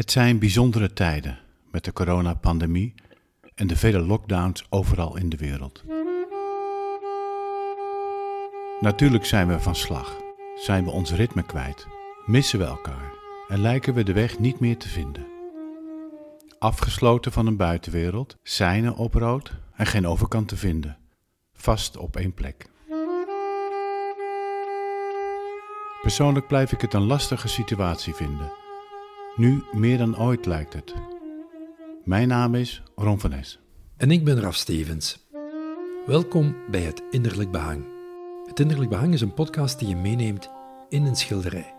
[0.00, 1.38] Het zijn bijzondere tijden
[1.70, 2.94] met de coronapandemie
[3.54, 5.84] en de vele lockdowns overal in de wereld.
[8.80, 10.16] Natuurlijk zijn we van slag,
[10.56, 11.86] zijn we ons ritme kwijt,
[12.26, 13.12] missen we elkaar
[13.48, 15.26] en lijken we de weg niet meer te vinden.
[16.58, 20.98] Afgesloten van een buitenwereld, seinen op rood en geen overkant te vinden,
[21.52, 22.70] vast op één plek.
[26.02, 28.59] Persoonlijk blijf ik het een lastige situatie vinden.
[29.36, 30.94] Nu meer dan ooit lijkt het.
[32.04, 33.60] Mijn naam is Ron van Es.
[33.96, 35.26] En ik ben Raf Stevens.
[36.06, 37.84] Welkom bij Het Innerlijk Behang.
[38.46, 40.50] Het Innerlijk Behang is een podcast die je meeneemt
[40.88, 41.74] in een schilderij,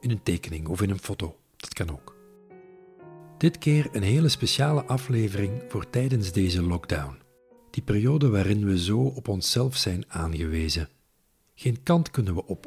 [0.00, 1.36] in een tekening of in een foto.
[1.56, 2.16] Dat kan ook.
[3.38, 7.18] Dit keer een hele speciale aflevering voor tijdens deze lockdown.
[7.70, 10.88] Die periode waarin we zo op onszelf zijn aangewezen.
[11.54, 12.66] Geen kant kunnen we op.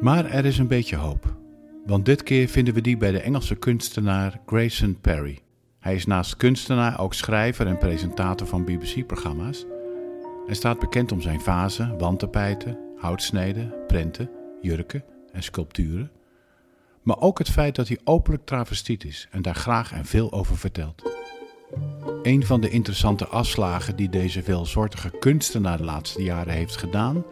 [0.00, 1.42] Maar er is een beetje hoop.
[1.86, 5.38] Want dit keer vinden we die bij de Engelse kunstenaar Grayson Perry.
[5.80, 9.66] Hij is naast kunstenaar ook schrijver en presentator van BBC-programma's.
[10.46, 16.10] Hij staat bekend om zijn vazen, wandtapijten, houtsneden, prenten, jurken en sculpturen.
[17.02, 20.56] Maar ook het feit dat hij openlijk travestiet is en daar graag en veel over
[20.56, 21.02] vertelt.
[22.22, 27.24] Een van de interessante afslagen die deze veelsoortige kunstenaar de laatste jaren heeft gedaan,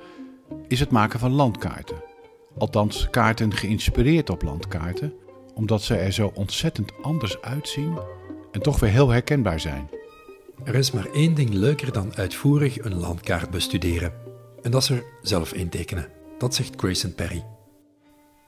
[0.68, 2.11] is het maken van landkaarten.
[2.58, 5.12] Althans, kaarten geïnspireerd op landkaarten,
[5.54, 7.98] omdat ze er zo ontzettend anders uitzien
[8.52, 9.90] en toch weer heel herkenbaar zijn.
[10.64, 14.12] Er is maar één ding leuker dan uitvoerig een landkaart bestuderen.
[14.62, 16.08] En dat is er zelf intekenen.
[16.38, 17.44] Dat zegt Grayson Perry.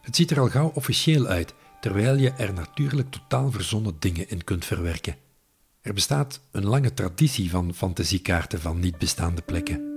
[0.01, 4.45] Het ziet er al gauw officieel uit, terwijl je er natuurlijk totaal verzonnen dingen in
[4.45, 5.17] kunt verwerken.
[5.81, 9.94] Er bestaat een lange traditie van fantasiekaarten van niet bestaande plekken.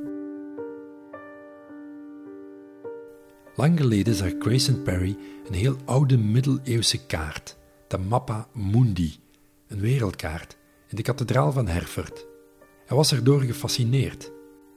[3.57, 9.19] Lang geleden zag Grayson Perry een heel oude middeleeuwse kaart, de Mappa Mundi,
[9.67, 12.25] een wereldkaart, in de kathedraal van Herford.
[12.85, 14.31] Hij was erdoor gefascineerd.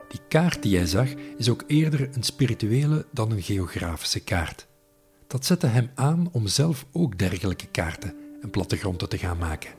[0.09, 4.66] Die kaart die hij zag is ook eerder een spirituele dan een geografische kaart.
[5.26, 9.71] Dat zette hem aan om zelf ook dergelijke kaarten en plattegronden te gaan maken.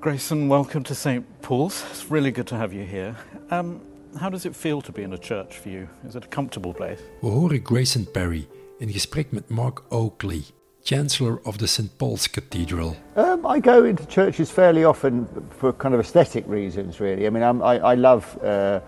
[0.00, 1.20] Grayson, welcome to St.
[1.40, 1.84] Paul's.
[1.90, 3.14] It's really good to have you here.
[3.50, 3.80] Um,
[4.18, 5.88] how does it feel to be in a church for you?
[6.06, 7.00] Is it a comfortable place?
[7.22, 8.48] We horen Grayson Perry
[8.80, 10.44] in gesprek met Mark Oakley,
[10.84, 11.96] Chancellor of the St.
[11.98, 12.96] Paul's Cathedral.
[13.16, 17.26] Um, I go into churches fairly often for kind of aesthetic reasons, really.
[17.26, 18.80] I mean, I'm, I, I love uh,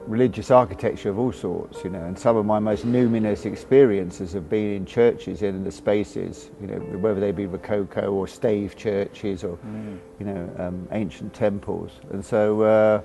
[0.00, 4.48] religious architecture of all sorts, you know, and some of my most numinous experiences have
[4.48, 9.42] been in churches in the spaces, you know, whether they be Rococo or stave churches
[9.42, 9.98] or, mm.
[10.20, 11.92] you know, um, ancient temples.
[12.10, 13.00] And so, uh,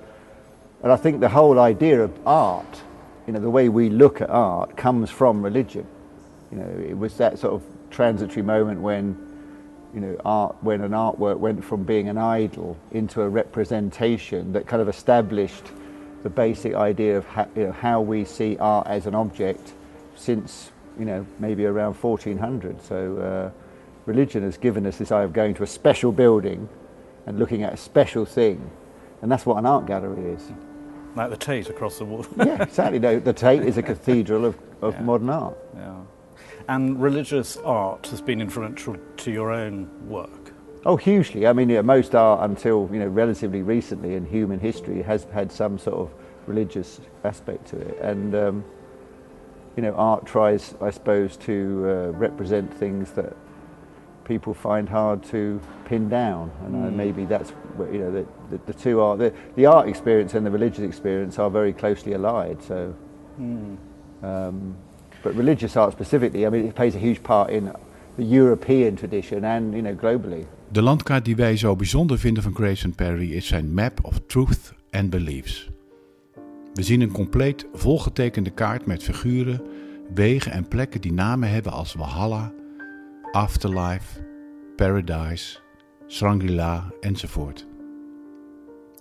[0.82, 2.82] and I think the whole idea of art,
[3.26, 5.86] you know, the way we look at art comes from religion.
[6.50, 9.16] You know, it was that sort of transitory moment when,
[9.94, 14.66] you know, art, when an artwork went from being an idol into a representation that
[14.66, 15.64] kind of established
[16.22, 19.72] the basic idea of how, you know, how we see art as an object
[20.14, 22.82] since you know maybe around 1400.
[22.82, 23.50] So uh,
[24.06, 26.68] religion has given us this idea of going to a special building
[27.26, 28.70] and looking at a special thing,
[29.20, 30.42] and that's what an art gallery is.
[31.14, 32.28] Like the Tate across the water.
[32.38, 32.98] yeah, exactly.
[32.98, 35.02] No, the Tate is a cathedral of, of Yeah.
[35.02, 35.56] modern art.
[35.76, 35.94] yeah.
[36.68, 40.52] And religious art has been influential to your own work.
[40.86, 41.46] Oh, hugely.
[41.46, 45.50] I mean, yeah, most art until you know relatively recently in human history has had
[45.52, 46.10] some sort of
[46.46, 48.64] religious aspect to it, and um,
[49.76, 53.34] you know, art tries, I suppose, to uh, represent things that
[54.24, 56.96] people find hard to pin down, and uh, Mm.
[56.96, 60.46] maybe that's where, you know the, the, the two are the, the art experience and
[60.46, 62.62] the religious experience are very closely allied.
[62.62, 62.94] So,
[63.38, 63.78] Mm.
[64.22, 64.76] um,
[65.22, 67.70] but religious art specifically, I mean, it plays a huge part in
[68.16, 70.46] the European tradition and you know globally.
[70.70, 74.72] De landkaart die wij zo bijzonder vinden van Grayson Perry is zijn Map of Truth
[74.90, 75.70] and Beliefs.
[76.74, 79.60] We zien een compleet volgetekende kaart met figuren,
[80.14, 82.52] wegen en plekken die namen hebben als Valhalla,
[83.32, 84.20] Afterlife,
[84.76, 85.58] Paradise,
[86.08, 87.66] Shangri-La enzovoort.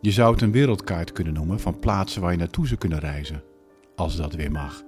[0.01, 3.43] Je zou het een wereldkaart kunnen noemen van plaatsen waar je naartoe zou kunnen reizen,
[3.95, 4.83] als dat weer mag.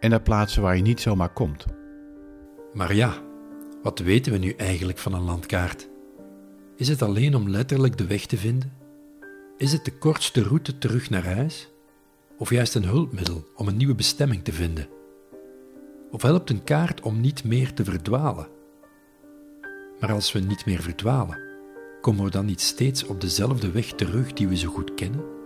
[0.00, 1.64] En naar plaatsen waar je niet zomaar komt.
[2.72, 3.22] Maar ja,
[3.82, 5.88] wat weten we nu eigenlijk van een landkaart?
[6.76, 8.72] Is het alleen om letterlijk de weg te vinden?
[9.56, 11.70] Is het de kortste route terug naar huis?
[12.38, 14.88] Of juist een hulpmiddel om een nieuwe bestemming te vinden?
[16.12, 18.48] Of helpt een kaart om niet meer te verdwalen?
[20.00, 21.38] Maar als we niet meer verdwalen,
[22.00, 25.41] komen we dan niet steeds op dezelfde weg terug die we zo goed kennen?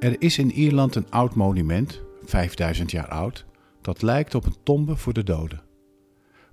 [0.00, 3.44] Er is in Ierland een oud monument, 5000 jaar oud,
[3.80, 5.62] dat lijkt op een tombe voor de doden.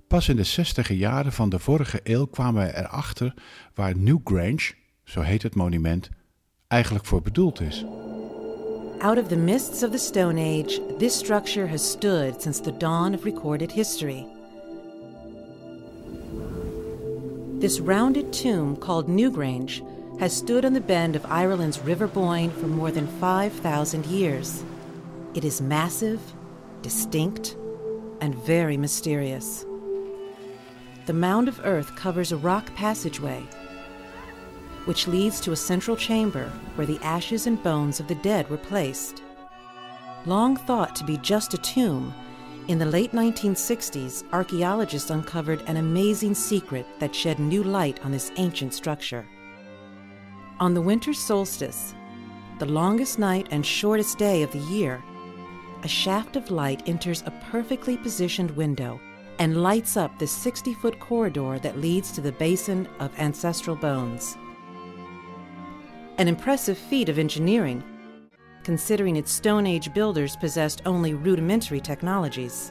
[0.08, 3.34] Pas in de zestiger jaren van de vorige eeuw kwamen we erachter
[3.74, 4.72] waar Newgrange,
[5.04, 6.08] zo heet het monument,
[6.68, 7.84] eigenlijk voor bedoeld is.
[8.98, 13.14] Out of the mists of the Stone Age, this structure has stood since the dawn
[13.14, 14.26] of recorded history.
[17.60, 19.82] This rounded tomb, called Newgrange,
[20.18, 24.64] has stood on the bend of Ireland's River Boyne for more than 5,000 years.
[25.34, 26.20] It is massive,
[26.82, 27.56] distinct,
[28.20, 29.66] and very mysterious.
[31.06, 33.42] The mound of earth covers a rock passageway,
[34.84, 38.56] which leads to a central chamber where the ashes and bones of the dead were
[38.56, 39.22] placed.
[40.26, 42.14] Long thought to be just a tomb,
[42.66, 48.32] in the late 1960s, archaeologists uncovered an amazing secret that shed new light on this
[48.36, 49.26] ancient structure.
[50.60, 51.94] On the winter solstice,
[52.60, 55.02] the longest night and shortest day of the year,
[55.82, 59.00] a shaft of light enters a perfectly positioned window
[59.40, 64.36] and lights up the 60 foot corridor that leads to the basin of ancestral bones.
[66.18, 67.82] An impressive feat of engineering,
[68.62, 72.70] considering its Stone Age builders possessed only rudimentary technologies.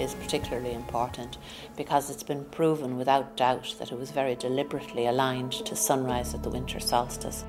[0.00, 1.38] Is particularly important
[1.76, 6.42] because it's been proven without doubt that it was very deliberately aligned to sunrise at
[6.42, 7.44] the winter solstice.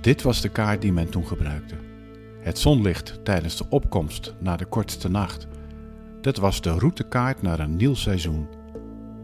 [0.00, 1.74] Dit was de kaart die men toen gebruikte.
[2.40, 5.46] Het zonlicht tijdens de opkomst na de kortste nacht.
[6.20, 8.48] Dat was de routekaart naar een nieuw seizoen.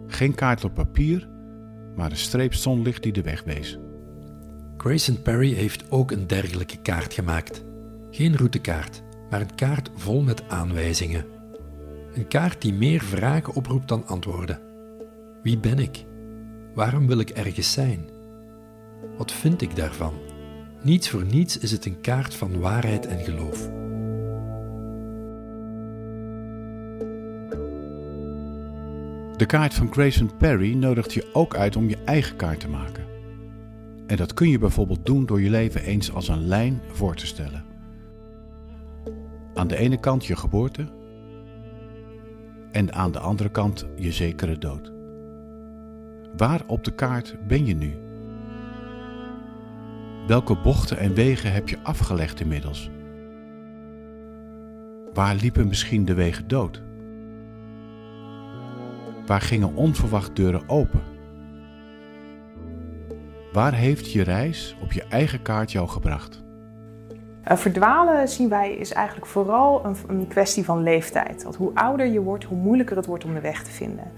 [0.07, 1.29] Geen kaart op papier,
[1.97, 3.79] maar een streep zonlicht die de weg wees.
[4.77, 7.65] Grayson Perry heeft ook een dergelijke kaart gemaakt.
[8.11, 11.25] Geen routekaart, maar een kaart vol met aanwijzingen.
[12.15, 14.61] Een kaart die meer vragen oproept dan antwoorden.
[15.43, 16.05] Wie ben ik?
[16.75, 18.09] Waarom wil ik ergens zijn?
[19.17, 20.15] Wat vind ik daarvan?
[20.83, 23.71] Niets voor niets is het een kaart van waarheid en geloof.
[29.37, 33.05] De kaart van Grayson Perry nodigt je ook uit om je eigen kaart te maken.
[34.07, 37.27] En dat kun je bijvoorbeeld doen door je leven eens als een lijn voor te
[37.27, 37.70] stellen.
[39.55, 40.87] Aan de ene kant je geboorte
[42.73, 44.93] en aan de andere kant je zekere dood.
[46.37, 47.95] Waar op de kaart ben je nu?
[50.27, 52.91] Welke bochten en wegen heb je afgelegd inmiddels?
[55.13, 56.83] Waar liepen misschien de wegen dood?
[59.27, 61.03] Waar gingen onverwacht deuren open?
[63.53, 66.40] Waar heeft je reis op je eigen kaart jou gebracht?
[67.49, 71.43] Uh, verdwalen zien wij is eigenlijk vooral een, kwestie van leeftijd.
[71.43, 74.13] Want hoe ouder je wordt, hoe moeilijker het wordt om de weg te vinden.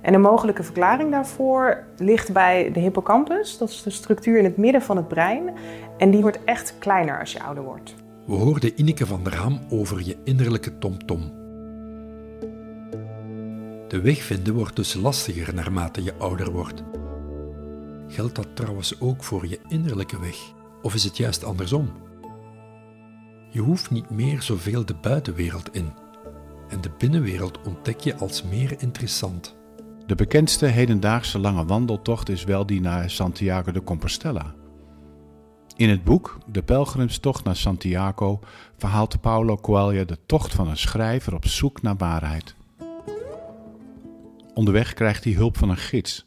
[0.00, 3.58] En een mogelijke verklaring daarvoor ligt bij de hippocampus.
[3.58, 5.50] Dat is de structuur in het midden van het brein.
[5.98, 7.94] En die wordt echt kleiner als je ouder wordt.
[8.26, 11.06] We hoorden Ineke van der Ham over je innerlijke tomtom.
[11.06, 11.40] -tom.
[13.92, 16.82] De weg vinden wordt dus lastiger naarmate je ouder wordt.
[18.08, 20.36] Geldt dat trouwens ook voor je innerlijke weg?
[20.82, 21.90] Of is het juist andersom?
[23.52, 25.92] Je hoeft niet meer zoveel de buitenwereld in.
[26.68, 29.56] En de binnenwereld ontdek je als meer interessant.
[30.06, 34.54] De bekendste hedendaagse lange wandeltocht is wel die naar Santiago de Compostela.
[35.76, 38.40] In het boek De Pelgrimstocht naar Santiago
[38.76, 42.54] verhaalt Paulo Coelho de tocht van een schrijver op zoek naar waarheid.
[44.54, 46.26] Onderweg krijgt hij hulp van een gids.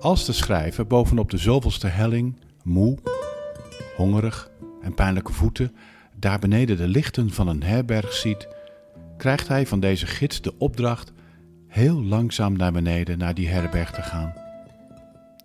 [0.00, 2.98] Als de schrijver bovenop de zoveelste helling, moe,
[3.96, 4.50] hongerig
[4.80, 5.74] en pijnlijke voeten,
[6.16, 8.48] daar beneden de lichten van een herberg ziet,
[9.16, 11.12] krijgt hij van deze gids de opdracht
[11.66, 14.32] heel langzaam naar beneden naar die herberg te gaan.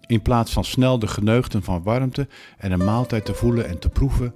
[0.05, 3.89] In plaats van snel de geneugten van warmte en een maaltijd te voelen en te
[3.89, 4.33] proeven,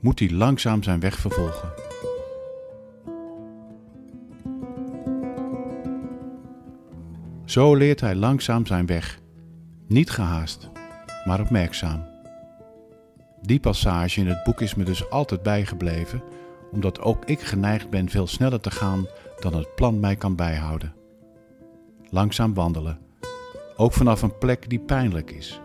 [0.00, 1.72] moet hij langzaam zijn weg vervolgen.
[7.44, 9.20] Zo leert hij langzaam zijn weg,
[9.88, 10.68] niet gehaast,
[11.24, 12.09] maar opmerkzaam.
[13.42, 16.22] Die passage in het boek is me dus altijd bijgebleven,
[16.72, 19.06] omdat ook ik geneigd ben veel sneller te gaan
[19.38, 20.94] dan het plan mij kan bijhouden.
[22.10, 22.98] Langzaam wandelen,
[23.76, 25.60] ook vanaf een plek die pijnlijk is.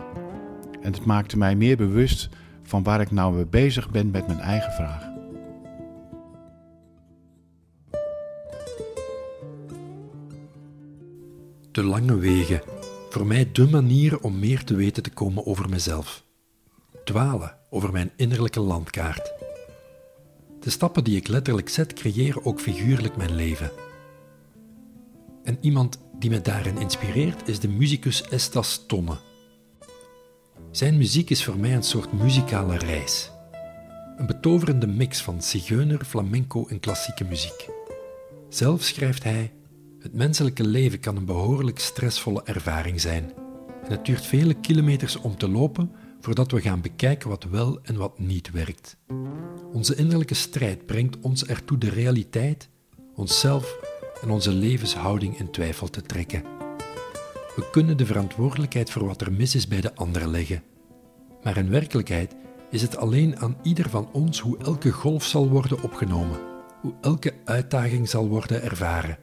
[0.82, 2.30] En het maakte mij meer bewust
[2.64, 5.14] van waar ik nou mee bezig ben met mijn eigen vraag.
[11.72, 12.62] De lange wegen,
[13.10, 16.25] voor mij de manier om meer te weten te komen over mezelf.
[17.06, 19.34] Dwalen over mijn innerlijke landkaart.
[20.60, 23.72] De stappen die ik letterlijk zet, creëren ook figuurlijk mijn leven.
[25.44, 29.18] En iemand die me daarin inspireert is de muzikus Estas Tonne.
[30.72, 33.32] Zijn muziek is voor mij een soort muzikale reis.
[34.18, 37.70] Een betoverende mix van zigeuner, flamenco en klassieke muziek.
[38.50, 39.54] Zelf schrijft hij:
[40.00, 43.34] Het menselijke leven kan een behoorlijk stressvolle ervaring zijn.
[43.84, 45.92] En het duurt vele kilometers om te lopen
[46.26, 48.98] voordat we gaan bekijken wat wel en wat niet werkt.
[49.74, 52.70] Onze innerlijke strijd brengt ons ertoe de realiteit,
[53.16, 53.80] onszelf
[54.22, 56.44] en onze levenshouding in twijfel te trekken.
[57.56, 60.64] We kunnen de verantwoordelijkheid voor wat er mis is bij de ander leggen.
[61.44, 62.36] Maar in werkelijkheid
[62.72, 66.40] is het alleen aan ieder van ons hoe elke golf zal worden opgenomen,
[66.82, 69.18] hoe elke uitdaging zal worden ervaren,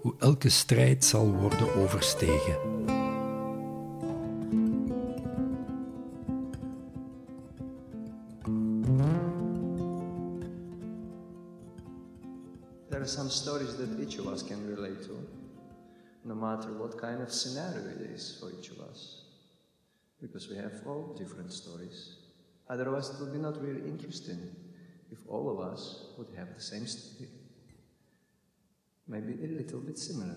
[0.00, 2.93] hoe elke strijd zal worden overstegen.
[13.14, 15.16] Some stories that each of us can relate to,
[16.24, 19.22] no matter what kind of scenario it is for each of us.
[20.20, 22.16] Because we have all different stories.
[22.68, 24.40] Otherwise, it would be not really interesting
[25.12, 27.28] if all of us would have the same story.
[29.06, 30.36] Maybe a little bit similar.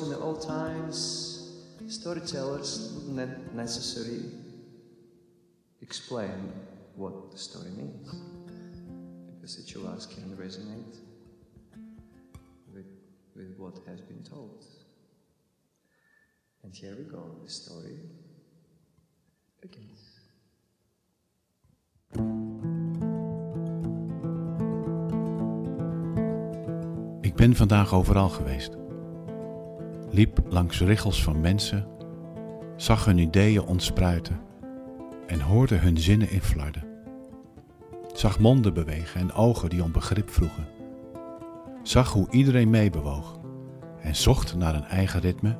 [0.00, 1.50] In the old times,
[1.88, 4.22] storytellers wouldn't necessarily
[5.82, 6.52] explain
[6.96, 8.08] what the story means,
[9.34, 10.96] because of us can resonate
[12.72, 12.86] with,
[13.36, 14.64] with what has been told.
[16.62, 17.98] And here we go, the story
[19.60, 20.20] begins.
[27.20, 28.81] Ik ben vandaag overal geweest.
[30.14, 31.86] Liep langs riggels van mensen,
[32.76, 34.40] zag hun ideeën ontspruiten
[35.26, 36.84] en hoorde hun zinnen inflarden.
[38.14, 40.66] Zag monden bewegen en ogen die om begrip vroegen.
[41.82, 43.40] Zag hoe iedereen meebewoog
[44.00, 45.58] en zocht naar een eigen ritme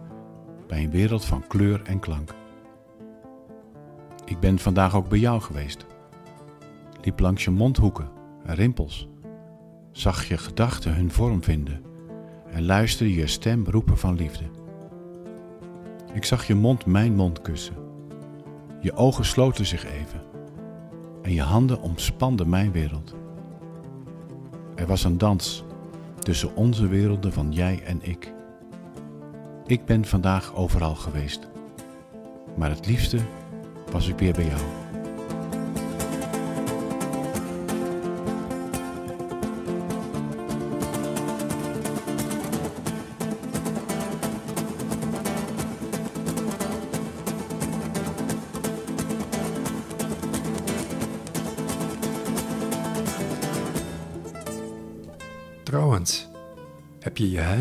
[0.67, 2.35] bij een wereld van kleur en klank.
[4.25, 5.87] Ik ben vandaag ook bij jou geweest.
[7.03, 8.11] Liep langs je mondhoeken
[8.45, 9.09] en rimpels.
[9.93, 11.91] Zag je gedachten hun vorm vinden
[12.53, 14.45] en luisterde je stem roepen van liefde.
[16.13, 17.75] Ik zag je mond mijn mond kussen.
[18.81, 20.21] Je ogen sloten zich even
[21.23, 23.15] en je handen omspanden mijn wereld.
[24.75, 25.65] Er was een dans
[26.19, 28.33] tussen onze werelden van jij en ik.
[29.67, 31.49] Ik ben vandaag overal geweest,
[32.57, 33.19] maar het liefste
[33.91, 34.82] was ik weer bij jou.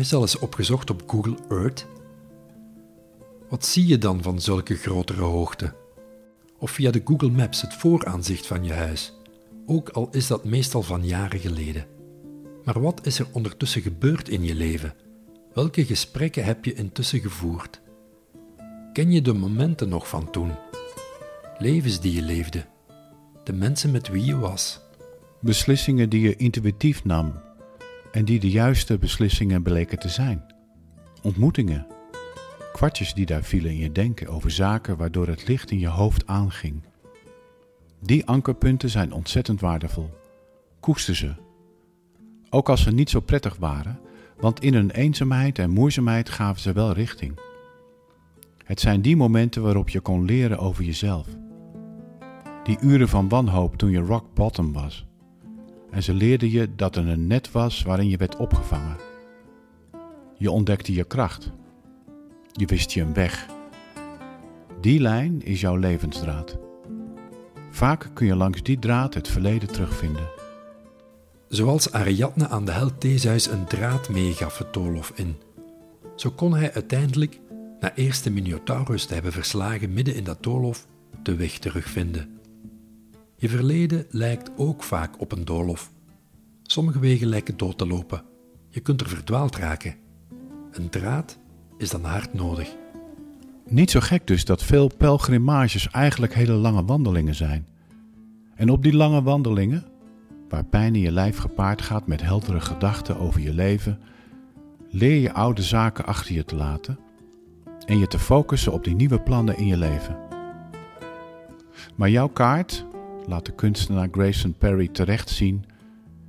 [0.08, 1.86] Je al eens opgezocht op Google Earth?
[3.48, 5.74] Wat zie je dan van zulke grotere hoogte?
[6.58, 9.12] Of via de Google Maps het vooraanzicht van je huis,
[9.66, 11.86] ook al is dat meestal van jaren geleden.
[12.64, 14.94] Maar wat is er ondertussen gebeurd in je leven?
[15.52, 17.80] Welke gesprekken heb je intussen gevoerd?
[18.92, 20.52] Ken je de momenten nog van toen?
[21.58, 22.64] Levens die je leefde?
[23.44, 24.80] De mensen met wie je was?
[25.40, 27.32] Beslissingen die je intuïtief nam
[28.12, 30.44] en die de juiste beslissingen bleken te zijn.
[31.22, 31.86] Ontmoetingen.
[32.72, 36.26] Kwartjes die daar vielen in je denken over zaken waardoor het licht in je hoofd
[36.26, 36.82] aanging.
[38.00, 40.10] Die ankerpunten zijn ontzettend waardevol.
[40.80, 41.34] Koester ze.
[42.50, 44.00] Ook als ze niet zo prettig waren,
[44.36, 47.40] want in hun eenzaamheid en moeizaamheid gaven ze wel richting.
[48.64, 51.26] Het zijn die momenten waarop je kon leren over jezelf.
[52.64, 55.06] Die uren van wanhoop toen je rock bottom was.
[55.92, 58.96] En ze leerden je dat er een net was waarin je werd opgevangen.
[60.38, 61.50] Je ontdekte je kracht.
[62.52, 63.46] Je wist je een weg.
[64.80, 66.58] Die lijn is jouw levensdraad.
[67.70, 70.28] Vaak kun je langs die draad het verleden terugvinden.
[71.48, 75.36] Zoals Ariadne aan de held Theseus een draad meegaf het doolhof in.
[76.16, 77.40] Zo kon hij uiteindelijk,
[77.80, 80.86] na eerst de Minotaurus te hebben verslagen midden in dat doolhof,
[81.22, 82.40] de weg terugvinden.
[83.42, 85.90] Je verleden lijkt ook vaak op een doolhof.
[86.62, 88.22] Sommige wegen lijken dood te lopen.
[88.68, 89.94] Je kunt er verdwaald raken.
[90.72, 91.38] Een draad
[91.78, 92.74] is dan hard nodig.
[93.68, 97.68] Niet zo gek dus dat veel pelgrimages eigenlijk hele lange wandelingen zijn.
[98.54, 99.84] En op die lange wandelingen,
[100.48, 103.98] waar pijn in je lijf gepaard gaat met heldere gedachten over je leven,
[104.90, 106.98] leer je oude zaken achter je te laten
[107.86, 110.16] en je te focussen op die nieuwe plannen in je leven.
[111.96, 112.84] Maar jouw kaart,
[113.26, 115.64] laat de kunstenaar Grayson Perry terecht zien,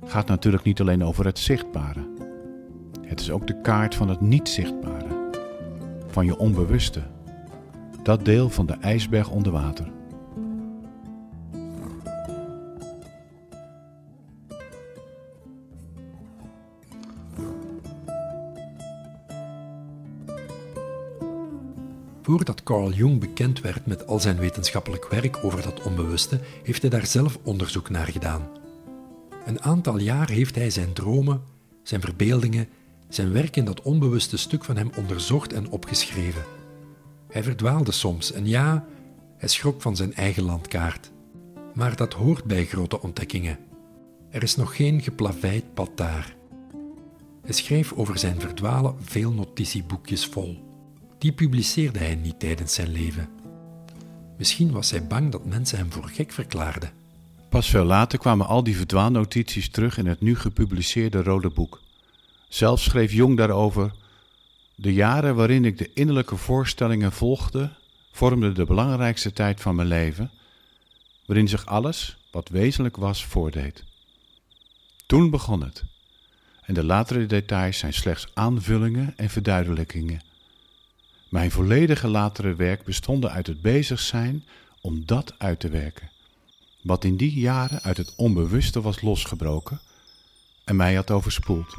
[0.04, 2.06] gaat natuurlijk niet alleen over het zichtbare.
[3.02, 5.30] Het is ook de kaart van het niet zichtbare,
[6.06, 7.02] van je onbewuste,
[8.02, 9.86] dat deel van de ijsberg onder water.
[22.24, 26.90] Voordat Carl Jung bekend werd met al zijn wetenschappelijk werk over dat onbewuste, heeft hij
[26.90, 28.48] daar zelf onderzoek naar gedaan.
[29.46, 31.42] Een aantal jaar heeft hij zijn dromen,
[31.82, 32.68] zijn verbeeldingen,
[33.08, 36.42] zijn werk in dat onbewuste stuk van hem onderzocht en opgeschreven.
[37.28, 38.86] Hij verdwaalde soms en ja,
[39.36, 41.10] hij schrok van zijn eigen landkaart.
[41.74, 43.58] Maar dat hoort bij grote ontdekkingen.
[44.30, 46.36] Er is nog geen geplaveid pad daar.
[47.42, 50.63] Hij schreef over zijn verdwalen veel notitieboekjes vol.
[51.24, 53.28] Die publiceerde hij niet tijdens zijn leven.
[54.38, 56.92] Misschien was hij bang dat mensen hem voor gek verklaarden.
[57.48, 61.80] Pas veel later kwamen al die verdwaalnotities terug in het nu gepubliceerde Rode Boek.
[62.48, 63.94] Zelf schreef Jong daarover:
[64.76, 67.70] De jaren waarin ik de innerlijke voorstellingen volgde,
[68.12, 70.30] vormden de belangrijkste tijd van mijn leven,
[71.26, 73.84] waarin zich alles wat wezenlijk was voordeed.
[75.06, 75.84] Toen begon het.
[76.62, 80.32] En de latere details zijn slechts aanvullingen en verduidelijkingen.
[81.34, 84.44] Mijn volledige latere werk bestond uit het bezig zijn
[84.80, 86.10] om dat uit te werken.
[86.82, 89.80] Wat in die jaren uit het onbewuste was losgebroken
[90.64, 91.74] en mij had overspoeld.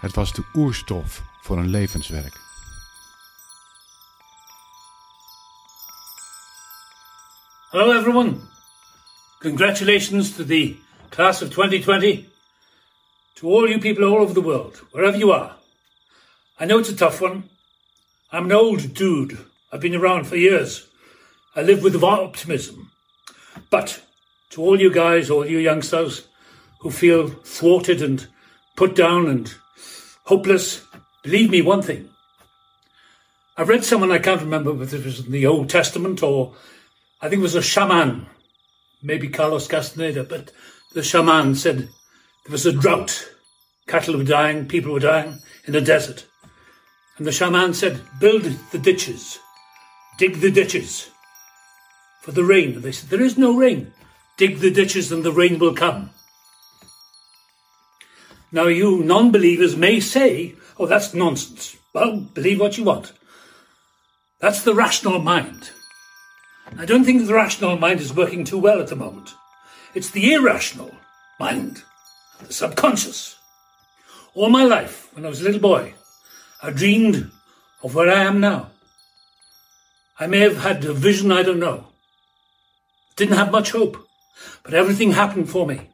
[0.00, 2.40] Het was de oerstof voor een levenswerk.
[7.70, 8.36] Hello, everyone.
[9.38, 10.76] Congratulations to the
[11.08, 12.24] class of 2020.
[13.32, 15.52] To all you people all over the world, wherever you are.
[16.60, 17.52] I know it's a tough one.
[18.34, 19.38] I'm an old dude.
[19.72, 20.88] I've been around for years.
[21.54, 22.90] I live with optimism.
[23.70, 24.02] But
[24.50, 26.26] to all you guys, all you youngsters
[26.80, 28.26] who feel thwarted and
[28.74, 29.54] put down and
[30.24, 30.84] hopeless,
[31.22, 32.08] believe me one thing.
[33.56, 36.54] I've read someone, I can't remember whether it was in the Old Testament or
[37.22, 38.26] I think it was a shaman,
[39.00, 40.50] maybe Carlos Castaneda, but
[40.92, 43.28] the shaman said there was a drought.
[43.86, 46.26] Cattle were dying, people were dying in a desert.
[47.16, 49.38] And the shaman said, Build the ditches,
[50.18, 51.10] dig the ditches
[52.22, 52.74] for the rain.
[52.74, 53.92] And they said, There is no rain.
[54.36, 56.10] Dig the ditches and the rain will come.
[58.50, 61.76] Now, you non believers may say, Oh, that's nonsense.
[61.92, 63.12] Well, believe what you want.
[64.40, 65.70] That's the rational mind.
[66.76, 69.34] I don't think the rational mind is working too well at the moment.
[69.94, 70.90] It's the irrational
[71.38, 71.84] mind,
[72.44, 73.36] the subconscious.
[74.34, 75.94] All my life, when I was a little boy,
[76.64, 77.30] I dreamed
[77.82, 78.70] of where I am now.
[80.18, 81.88] I may have had a vision, I don't know.
[83.16, 83.98] Didn't have much hope,
[84.62, 85.90] but everything happened for me.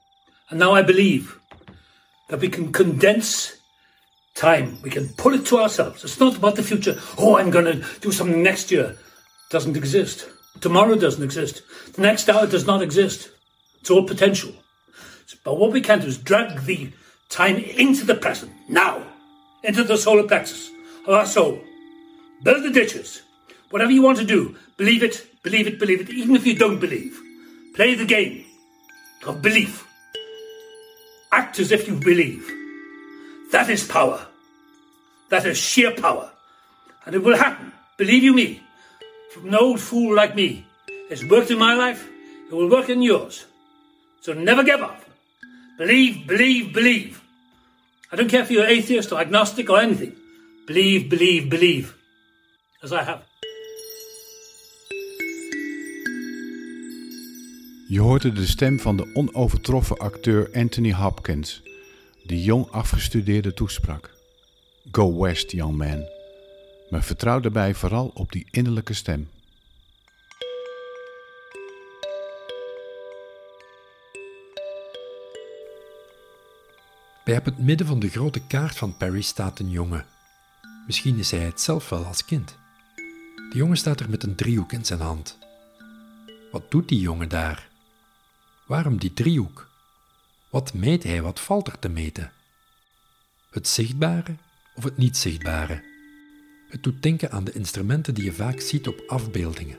[0.49, 1.41] And now I believe
[2.29, 3.57] that we can condense
[4.37, 4.79] time.
[4.83, 6.05] We can pull it to ourselves.
[6.05, 7.01] It's not about the future.
[7.19, 8.97] Oh, I'm going to do something next year.
[9.51, 10.29] Doesn't exist.
[10.61, 11.63] Tomorrow doesn't exist.
[11.95, 13.31] The next hour does not exist.
[13.81, 14.53] It's all potential.
[15.43, 16.93] But what we can do is drag the
[17.29, 19.10] time into the present, now,
[19.63, 20.71] into the solar plexus
[21.07, 21.61] of our soul.
[22.43, 23.23] Build the ditches.
[23.71, 26.81] Whatever you want to do, believe it, believe it, believe it, even if you don't
[26.81, 27.21] believe.
[27.75, 28.45] Play the game
[29.27, 29.87] of belief.
[31.31, 32.51] Act as if you believe.
[33.53, 34.27] That is power.
[35.29, 36.31] That is sheer power.
[37.07, 38.63] And it will happen, believe you me,
[39.33, 40.67] from an old fool like me.
[41.09, 42.09] It's worked in my life,
[42.49, 43.47] it will work in yours.
[44.21, 45.03] So never give up.
[45.79, 47.20] Believe, believe, believe.
[48.13, 50.13] I don't care if you're atheist or agnostic or anything.
[50.67, 51.95] Believe, believe, believe.
[52.83, 53.23] As I have.
[57.89, 61.63] Je hoorde de stem van de onovertroffen acteur Anthony Hopkins,
[62.27, 64.11] die jong afgestudeerde toesprak.
[64.91, 66.05] Go west, young man.
[66.89, 69.29] Maar vertrouw daarbij vooral op die innerlijke stem.
[77.25, 80.07] Bij op het midden van de grote kaart van Perry staat een jongen.
[80.87, 82.57] Misschien is hij het zelf wel als kind.
[83.51, 85.39] De jongen staat er met een driehoek in zijn hand.
[86.51, 87.69] Wat doet die jongen daar?
[88.67, 89.69] Waarom die driehoek?
[90.51, 92.33] Wat meet hij, wat valt er te meten?
[93.51, 94.35] Het zichtbare
[94.75, 95.83] of het niet zichtbare?
[96.69, 99.79] Het doet denken aan de instrumenten die je vaak ziet op afbeeldingen.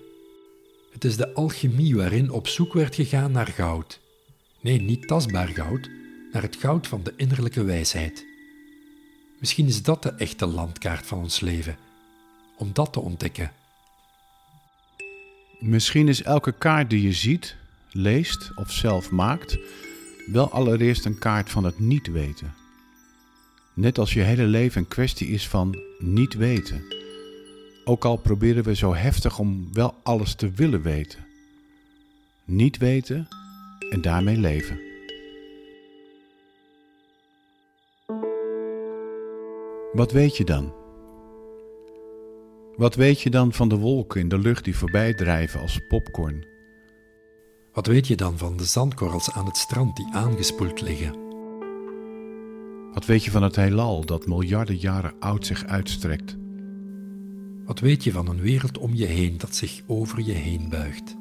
[0.91, 3.99] Het is de alchemie waarin op zoek werd gegaan naar goud.
[4.61, 5.89] Nee, niet tastbaar goud,
[6.31, 8.25] naar het goud van de innerlijke wijsheid.
[9.39, 11.77] Misschien is dat de echte landkaart van ons leven,
[12.57, 13.51] om dat te ontdekken.
[15.59, 17.55] Misschien is elke kaart die je ziet,
[17.91, 19.57] leest of zelf maakt,
[20.25, 22.53] wel allereerst een kaart van het niet weten.
[23.73, 26.83] Net als je hele leven een kwestie is van niet weten.
[27.85, 31.25] Ook al proberen we zo heftig om wel alles te willen weten.
[32.45, 33.27] Niet weten
[33.89, 34.90] en daarmee leven.
[39.93, 40.73] Wat weet je dan?
[42.75, 46.45] Wat weet je dan van de wolken in de lucht die voorbij drijven als popcorn?
[47.73, 51.15] Wat weet je dan van de zandkorrels aan het strand die aangespoeld liggen?
[52.93, 56.37] Wat weet je van het heelal dat miljarden jaren oud zich uitstrekt?
[57.65, 61.17] Wat weet je van een wereld om je heen dat zich over je heen buigt?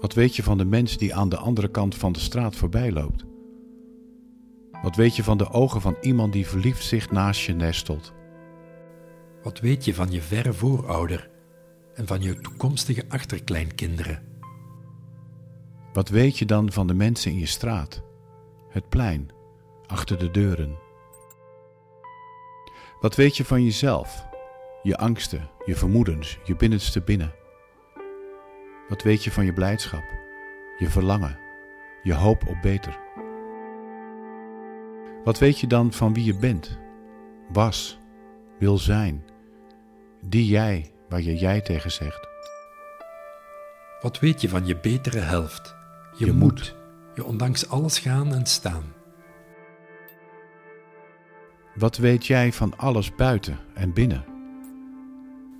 [0.00, 2.92] Wat weet je van de mens die aan de andere kant van de straat voorbij
[2.92, 3.28] loopt?
[4.82, 8.12] Wat weet je van de ogen van iemand die verliefd zich naast je nestelt?
[9.42, 11.30] Wat weet je van je verre voorouder
[11.94, 14.22] en van je toekomstige achterkleinkinderen?
[15.92, 18.02] Wat weet je dan van de mensen in je straat,
[18.68, 19.30] het plein,
[19.86, 20.78] achter de deuren?
[23.00, 24.26] Wat weet je van jezelf,
[24.82, 27.34] je angsten, je vermoedens, je binnenste binnen?
[28.88, 30.04] Wat weet je van je blijdschap,
[30.78, 31.38] je verlangen,
[32.02, 32.98] je hoop op beter?
[35.24, 36.78] Wat weet je dan van wie je bent,
[37.52, 37.98] was,
[38.58, 39.24] wil zijn,
[40.20, 42.28] die jij waar je jij tegen zegt?
[44.00, 45.76] Wat weet je van je betere helft,
[46.16, 46.76] je, moed.
[47.14, 48.84] je ondanks alles gaan en staan?
[51.74, 54.24] Wat weet jij van alles buiten en binnen?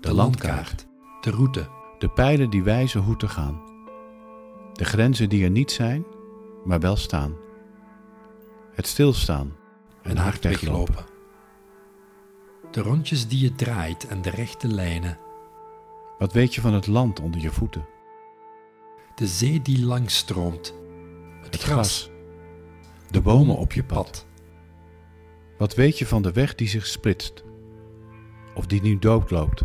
[0.01, 0.87] De landkaart,
[1.21, 1.69] de route,
[1.99, 3.63] De pijlen die wijzen hoe te gaan.
[4.73, 6.05] De grenzen die er niet zijn,
[6.65, 7.35] maar wel staan.
[8.75, 9.57] Het stilstaan
[10.03, 11.05] en hard weglopen.
[12.71, 15.19] De rondjes die je draait en de rechte lijnen.
[16.19, 17.87] Wat weet je van het land onder je voeten?
[19.15, 20.75] De zee die langs stroomt.
[21.41, 22.11] Het, Het gras, gras.
[23.11, 24.27] De bomen op je pad.
[25.59, 27.45] Wat weet je van de weg die zich splitst?
[28.55, 29.63] Of die nu doodloopt?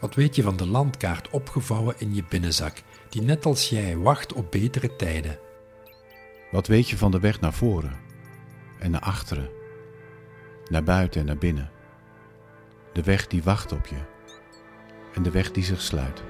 [0.00, 4.32] Wat weet je van de landkaart opgevouwen in je binnenzak, die net als jij wacht
[4.32, 5.38] op betere tijden?
[6.50, 7.96] Wat weet je van de weg naar voren
[8.78, 9.50] en naar achteren?
[10.68, 11.70] Naar buiten en naar binnen?
[12.92, 13.96] De weg die wacht op je
[15.14, 16.22] en de weg die zich sluit.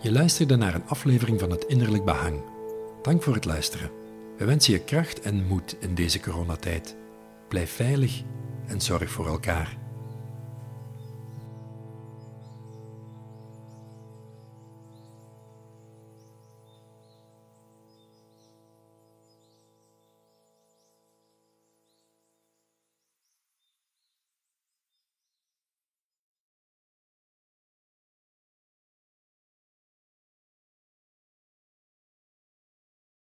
[0.00, 2.42] Je luisterde naar een aflevering van het Innerlijk Behang.
[3.02, 3.90] Dank voor het luisteren.
[4.36, 6.96] We wensen je kracht en moed in deze coronatijd.
[7.48, 8.22] Blijf veilig
[8.66, 9.85] en zorg voor elkaar.